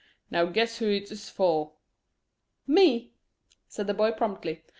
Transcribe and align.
Now 0.31 0.45
guess 0.47 0.79
who 0.79 0.89
it 0.89 1.11
is 1.11 1.29
for?" 1.29 1.73
"Me," 2.65 3.13
said 3.67 3.85
the 3.85 3.93
boy 3.93 4.11
promptly. 4.13 4.63